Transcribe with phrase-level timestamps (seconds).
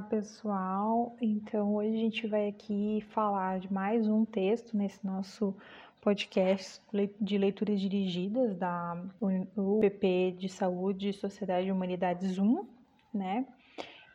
[0.00, 1.16] Olá, pessoal.
[1.20, 5.54] Então, hoje a gente vai aqui falar de mais um texto nesse nosso
[6.00, 6.80] podcast
[7.20, 12.66] de leituras dirigidas da UPP de Saúde e Sociedade de Humanidades 1,
[13.12, 13.44] né?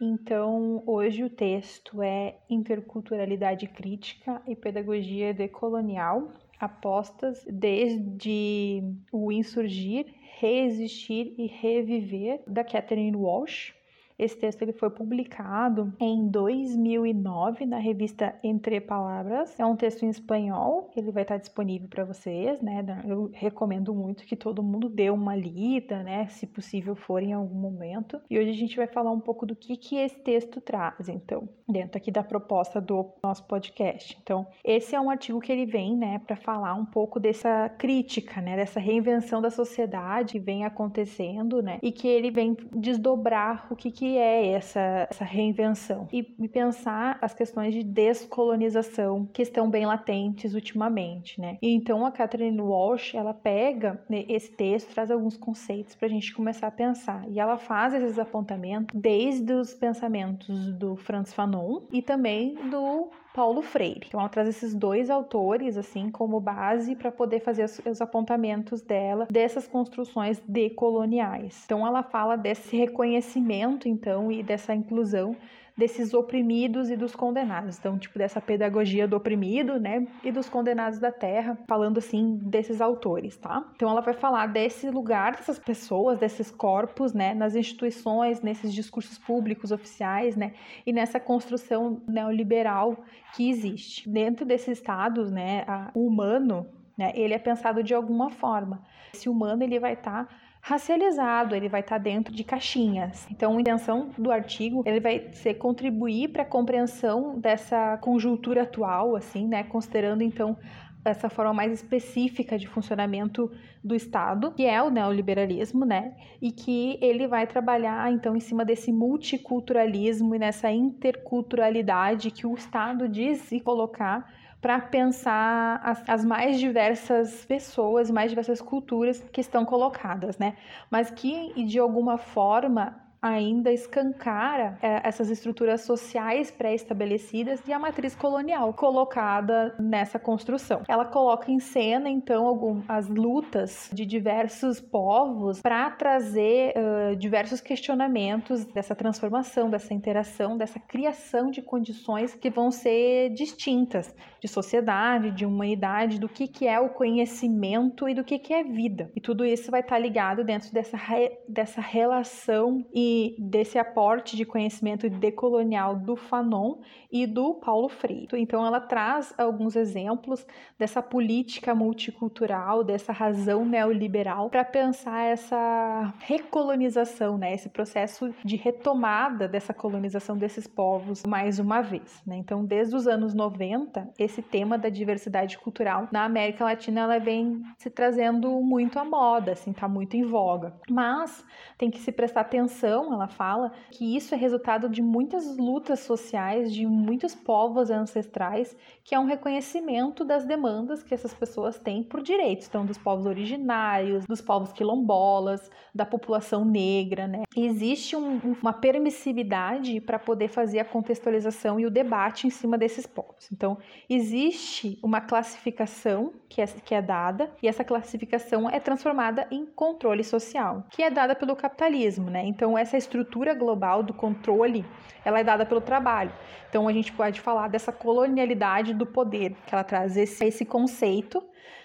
[0.00, 8.82] Então, hoje o texto é Interculturalidade Crítica e Pedagogia Decolonial, apostas desde
[9.12, 10.06] o insurgir,
[10.38, 13.74] reexistir e reviver, da Catherine Walsh.
[14.18, 19.58] Esse texto ele foi publicado em 2009 na revista Entre Palavras.
[19.58, 22.84] É um texto em espanhol, ele vai estar disponível para vocês, né?
[23.06, 26.26] Eu recomendo muito que todo mundo dê uma lida, né?
[26.28, 28.20] Se possível for em algum momento.
[28.30, 31.48] E hoje a gente vai falar um pouco do que, que esse texto traz, então,
[31.68, 34.16] dentro aqui da proposta do nosso podcast.
[34.22, 38.40] Então, esse é um artigo que ele vem, né, para falar um pouco dessa crítica,
[38.40, 38.54] né?
[38.56, 41.78] Dessa reinvenção da sociedade que vem acontecendo, né?
[41.82, 47.16] E que ele vem desdobrar o que, que que é essa, essa reinvenção e, pensar
[47.22, 51.56] as questões de descolonização que estão bem latentes ultimamente, né?
[51.62, 56.34] Então a Catherine Walsh ela pega né, esse texto, traz alguns conceitos para a gente
[56.34, 62.02] começar a pensar e ela faz esses apontamentos desde os pensamentos do Franz Fanon e
[62.02, 64.04] também do Paulo Freire.
[64.06, 68.80] Então ela traz esses dois autores assim como base para poder fazer os, os, apontamentos
[68.80, 71.62] dela dessas construções decoloniais.
[71.64, 75.36] Então ela fala desse reconhecimento então e dessa inclusão
[75.76, 77.78] desses oprimidos e dos condenados.
[77.78, 82.80] Então, tipo, dessa pedagogia do oprimido, né, e dos condenados da terra, falando assim desses
[82.80, 83.64] autores, tá?
[83.74, 89.18] Então, ela vai falar desse lugar, dessas pessoas, desses corpos, né, nas instituições, nesses discursos
[89.18, 90.52] públicos oficiais, né,
[90.86, 92.96] e nessa construção neoliberal
[93.34, 94.08] que existe.
[94.08, 98.80] Dentro desses estados, né, o humano, né, ele é pensado de alguma forma.
[99.12, 100.34] Esse humano, ele vai estar tá
[100.66, 103.26] racializado, ele vai estar tá dentro de caixinhas.
[103.30, 109.14] Então, a intenção do artigo, ele vai ser contribuir para a compreensão dessa conjuntura atual,
[109.14, 110.56] assim, né, considerando então
[111.04, 113.52] essa forma mais específica de funcionamento
[113.84, 116.14] do Estado, que é o neoliberalismo, né?
[116.40, 122.54] E que ele vai trabalhar então em cima desse multiculturalismo e nessa interculturalidade que o
[122.54, 124.26] Estado diz se colocar
[124.64, 130.56] para pensar as, as, mais diversas pessoas, mais diversas culturas que estão colocadas, né?
[130.90, 138.14] Mas que de alguma forma ainda escancara é, essas estruturas sociais pré-estabelecidas e a matriz
[138.14, 140.82] colonial colocada nessa construção.
[140.86, 147.62] Ela coloca em cena, então, algum, as lutas de diversos povos para trazer uh, diversos
[147.62, 155.30] questionamentos dessa transformação, dessa interação, dessa criação de condições que vão ser distintas de sociedade,
[155.30, 159.10] de humanidade, do que, que é o conhecimento e do que, que é vida.
[159.16, 164.44] E tudo isso vai estar ligado dentro dessa, re, dessa relação e desse aporte de
[164.44, 166.76] conhecimento decolonial do Fanon
[167.10, 168.28] e do Paulo Freire.
[168.34, 170.46] Então ela traz alguns exemplos
[170.78, 179.46] dessa política multicultural, dessa razão neoliberal para pensar essa recolonização, né, esse processo de retomada
[179.46, 182.36] dessa colonização desses povos mais uma vez, né?
[182.36, 187.62] Então, desde os anos 90, esse tema da diversidade cultural na América Latina ela vem
[187.78, 190.74] se trazendo muito à moda, assim, tá muito em voga.
[190.88, 191.44] Mas
[191.78, 196.72] tem que se prestar atenção ela fala que isso é resultado de muitas lutas sociais
[196.72, 202.22] de muitos povos ancestrais, que é um reconhecimento das demandas que essas pessoas têm por
[202.22, 207.42] direitos, então dos povos originários, dos povos quilombolas, da população negra, né?
[207.56, 213.06] Existe um, uma permissividade para poder fazer a contextualização e o debate em cima desses
[213.06, 213.50] povos.
[213.52, 213.78] Então,
[214.08, 220.24] existe uma classificação que é, que é dada e essa classificação é transformada em controle
[220.24, 222.44] social, que é dada pelo capitalismo, né?
[222.44, 224.84] Então, essa essa estrutura global do controle,
[225.24, 226.32] ela é dada pelo trabalho.
[226.68, 231.42] Então a gente pode falar dessa colonialidade do poder, que ela traz esse, esse conceito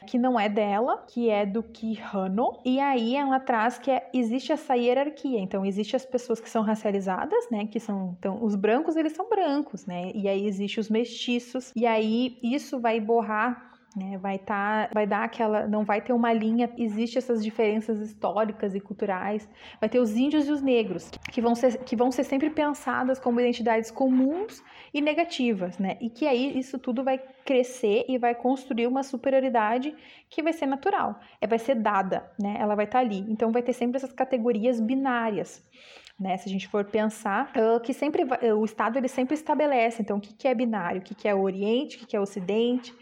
[0.08, 4.52] que não é dela, que é do Quijano, e aí ela traz que é, existe
[4.52, 8.96] essa hierarquia, então existe as pessoas que são racializadas, né, que são, então os brancos
[8.96, 14.18] eles são brancos, né, e aí existe os mestiços, e aí isso vai borrar né?
[14.18, 18.80] Vai tá, vai dar aquela, não vai ter uma linha, existe essas diferenças históricas e
[18.80, 19.50] culturais.
[19.80, 23.20] Vai ter os índios e os negros, que vão ser, que vão ser sempre pensadas
[23.20, 24.64] como identidades comuns
[24.94, 25.98] e negativas, né?
[26.02, 29.96] E que aí isso tudo vai crescer e vai construir uma superioridade
[30.30, 32.58] que vai ser natural, é vai ser dada, né?
[32.60, 33.26] Ela vai estar tá ali.
[33.30, 35.64] Então vai ter sempre essas categorias binárias.
[36.20, 37.50] Né, se a gente for pensar,
[37.82, 41.16] que sempre o Estado ele sempre estabelece, então o que, que é binário, o que,
[41.16, 42.94] que é Oriente, o que, que é Ocidente,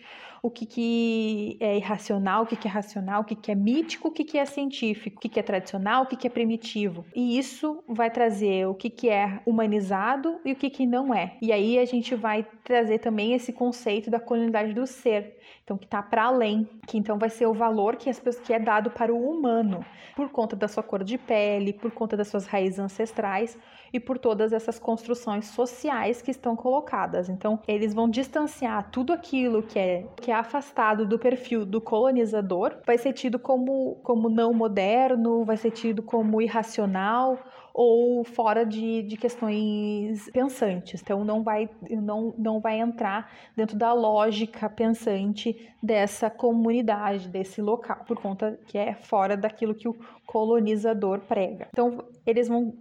[0.48, 4.08] o que, que é irracional, o que, que é racional, o que, que é mítico,
[4.08, 7.06] o que, que é científico, o que, que é tradicional, o que, que é primitivo.
[7.14, 11.36] E isso vai trazer o que, que é humanizado e o que, que não é.
[11.42, 15.86] E aí a gente vai trazer também esse conceito da colonialidade do ser, então que
[15.86, 19.14] está para além, que então vai ser o valor que, as que é dado para
[19.14, 19.86] o humano,
[20.16, 23.58] por conta da sua cor de pele, por conta das suas raízes ancestrais
[23.92, 27.30] e por todas essas construções sociais que estão colocadas.
[27.30, 32.78] Então, eles vão distanciar tudo aquilo que é, que é afastado do perfil do colonizador,
[32.86, 37.38] vai ser tido como, como não moderno, vai ser tido como irracional
[37.78, 41.00] ou fora de, de questões pensantes.
[41.00, 48.04] Então não vai, não, não vai entrar dentro da lógica pensante dessa comunidade, desse local,
[48.08, 49.96] por conta que é fora daquilo que o
[50.26, 51.68] colonizador prega.
[51.72, 52.74] Então eles vão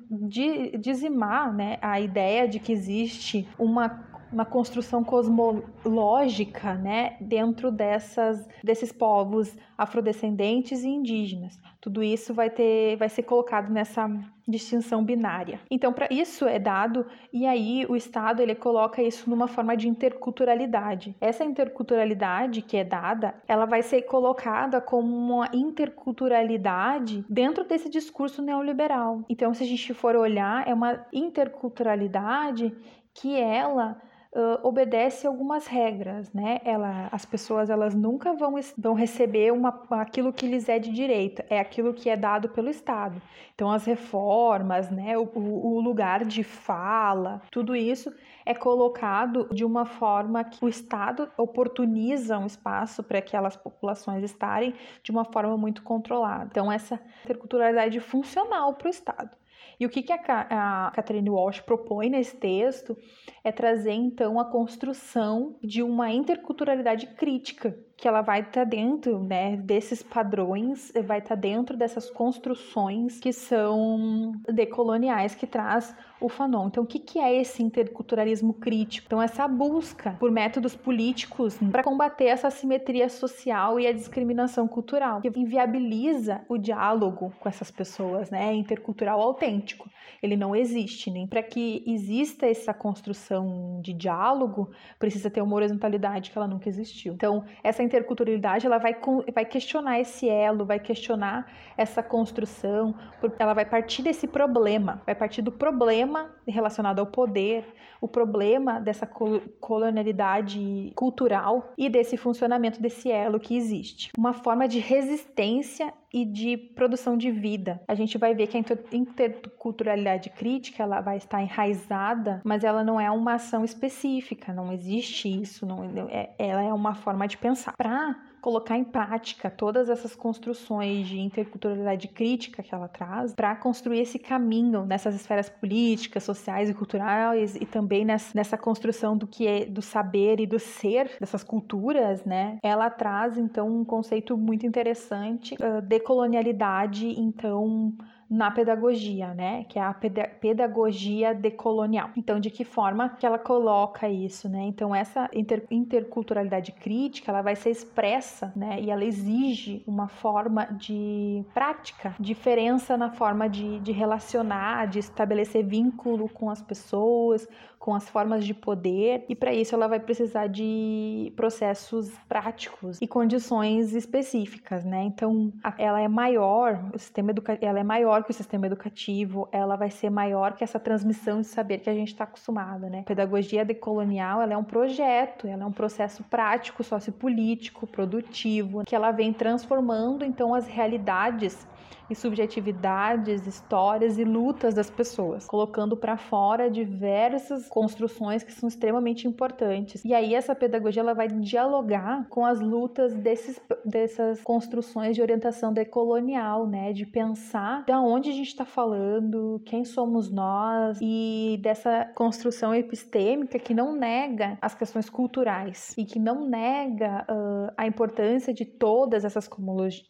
[0.81, 8.93] dizimar né, a ideia de que existe uma uma construção cosmológica, né, dentro dessas desses
[8.93, 11.59] povos afrodescendentes e indígenas.
[11.81, 14.07] Tudo isso vai ter vai ser colocado nessa
[14.47, 15.59] distinção binária.
[15.71, 19.89] Então, para isso é dado e aí o Estado ele coloca isso numa forma de
[19.89, 21.17] interculturalidade.
[21.19, 28.43] Essa interculturalidade que é dada, ela vai ser colocada como uma interculturalidade dentro desse discurso
[28.43, 29.23] neoliberal.
[29.31, 32.75] Então, se a gente for olhar, é uma interculturalidade
[33.15, 33.99] que ela
[34.37, 36.61] uh, obedece algumas regras, né?
[36.63, 41.43] Ela, as pessoas elas nunca vão, vão receber uma, aquilo que lhes é de direito,
[41.49, 43.21] é aquilo que é dado pelo Estado.
[43.55, 45.17] Então as reformas, né?
[45.17, 48.13] O, o lugar de fala, tudo isso
[48.45, 54.75] é colocado de uma forma que o Estado oportuniza um espaço para aquelas populações estarem
[55.03, 56.49] de uma forma muito controlada.
[56.51, 59.31] Então essa interculturalidade funcional para o Estado.
[59.79, 62.97] E o que, que a, a Catherine Walsh propõe nesse texto
[63.45, 69.19] é trazer então a construção de uma interculturalidade crítica, que ela vai estar tá dentro
[69.19, 76.29] né, desses padrões, vai estar tá dentro dessas construções que são decoloniais que traz o
[76.29, 76.69] Fanon.
[76.69, 79.07] Então, o que, que é esse interculturalismo crítico?
[79.07, 85.21] Então, essa busca por métodos políticos para combater essa assimetria social e a discriminação cultural,
[85.21, 88.55] que inviabiliza o diálogo com essas pessoas, né?
[88.55, 89.89] Intercultural autêntico.
[90.23, 96.31] Ele não existe, nem para que exista essa construção de diálogo, precisa ter uma horizontalidade
[96.31, 97.15] que ela nunca existiu.
[97.15, 98.97] Então, essa interculturalidade ela vai,
[99.33, 102.95] vai questionar esse elo, vai questionar essa construção,
[103.39, 107.65] ela vai partir desse problema, vai partir do problema relacionado ao poder,
[108.01, 114.11] o problema dessa colonialidade cultural e desse funcionamento desse elo que existe.
[114.17, 117.81] Uma forma de resistência e de produção de vida.
[117.89, 118.61] A gente vai ver que a
[118.93, 125.29] interculturalidade crítica ela vai estar enraizada, mas ela não é uma ação específica, não existe
[125.29, 127.75] isso, não, é, ela é uma forma de pensar.
[127.77, 128.17] Para
[128.47, 134.21] colocar em prática todas essas construções de interculturalidade crítica que ela traz, para construir esse
[134.21, 139.83] caminho nessas esferas políticas, sociais e culturais e também nessa, construção do que é do
[139.83, 142.59] saber e do ser dessas culturas, né?
[142.63, 147.95] Ela traz então um conceito muito interessante uh, de colonialidade, então
[148.29, 149.65] na pedagogia, né?
[149.65, 152.11] Que é a pedagogia decolonial.
[152.17, 154.63] Então, de que forma que ela coloca isso, né?
[154.65, 158.81] Então, essa inter interculturalidade crítica, ela vai ser expressa, né?
[158.81, 165.65] E ela exige uma forma de prática, diferença na forma de, de relacionar, de estabelecer
[165.65, 167.49] vínculo com as pessoas,
[167.87, 173.07] com as formas de poder, e para isso ela vai precisar de processos práticos e
[173.07, 175.05] condições específicas, né?
[175.05, 179.77] Então, ela é maior, o sistema educativo, ela é maior que o sistema educativo, ela
[179.77, 183.01] vai ser maior que essa transmissão de saber que a gente está acostumado, né?
[183.01, 188.95] A pedagogia decolonial, ela é um projeto, ela é um processo prático, sociopolítico, produtivo, que
[188.95, 191.67] ela vem transformando então as realidades
[192.09, 199.27] e subjetividades, histórias e lutas das pessoas, colocando para fora diversas construções que são extremamente
[199.27, 200.05] importantes.
[200.05, 205.73] E aí essa pedagogia ela vai dialogar com as lutas desses, dessas construções de orientação
[205.73, 212.11] decolonial, né, de pensar de onde a gente está falando, quem somos nós e dessa
[212.15, 218.53] construção epistêmica que não nega as questões culturais e que não nega uh, a importância
[218.53, 219.49] de todas essas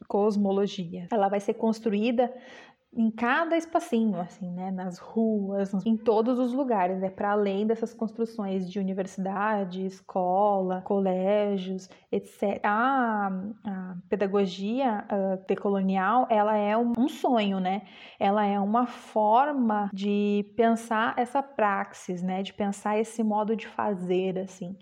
[0.06, 1.08] cosmologias.
[1.10, 2.32] Ela vai ser construída construída
[2.96, 4.70] em cada espacinho, assim, né?
[4.70, 7.02] Nas ruas, em todos os lugares.
[7.02, 12.58] É para além dessas construções de universidade, escola, colégios, etc.
[12.64, 13.30] A,
[13.64, 17.82] a pedagogia uh, decolonial, ela é um, um sonho, né?
[18.18, 22.42] Ela é uma forma de pensar essa praxis, né?
[22.42, 24.74] De pensar esse modo de fazer, assim,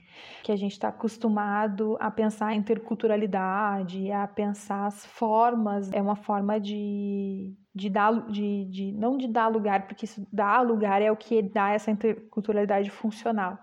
[0.44, 6.14] que a gente está acostumado a pensar a interculturalidade, a pensar as formas, é uma
[6.14, 11.11] forma de de dar, de, de, não de dar lugar, porque isso dar lugar é
[11.11, 13.59] o que dá essa interculturalidade funcional,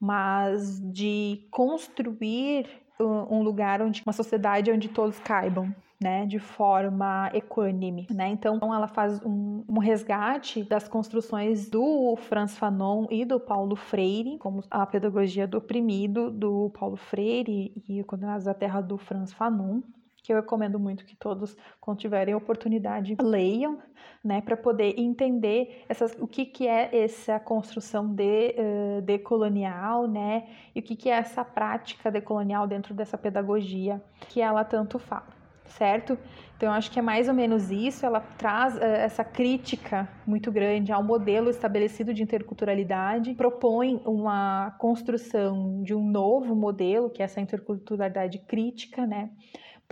[0.00, 2.66] mas de construir
[3.00, 8.28] um lugar onde uma sociedade onde todos caibam, né, de forma equânime, né?
[8.28, 14.36] Então ela faz um, um, resgate das construções do Franz Fanon e do Paulo Freire,
[14.38, 19.80] como a pedagogia do oprimido do Paulo Freire e Condenados à Terra do Franz Fanon,
[20.22, 23.78] que eu recomendo muito que todos, quando tiverem oportunidade, leiam,
[24.22, 30.46] né, para poder entender essas, o que, que é essa construção de, uh, decolonial, né,
[30.74, 35.28] e o que, que é essa prática decolonial dentro dessa pedagogia que ela tanto fala,
[35.64, 36.16] certo?
[36.56, 38.06] Então, eu acho que é mais ou menos isso.
[38.06, 45.82] Ela traz uh, essa crítica muito grande ao modelo estabelecido de interculturalidade, propõe uma construção
[45.82, 49.30] de um novo modelo, que é essa interculturalidade crítica, né?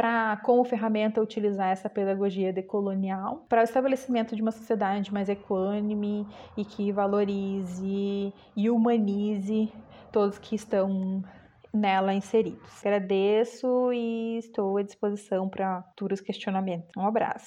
[0.00, 6.26] Para, como ferramenta, utilizar essa pedagogia decolonial para o estabelecimento de uma sociedade mais equânime
[6.56, 9.70] e que valorize e humanize
[10.10, 11.22] todos que estão
[11.70, 12.80] nela inseridos.
[12.80, 16.88] Agradeço e estou à disposição para futuros questionamentos.
[16.96, 17.38] Um abraço.